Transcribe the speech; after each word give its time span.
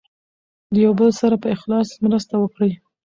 د 0.73 0.75
یو 0.85 0.93
بل 0.99 1.09
سره 1.21 1.35
په 1.43 1.47
اخلاص 1.55 1.89
مرسته 2.05 2.33
وکړئ. 2.39 2.71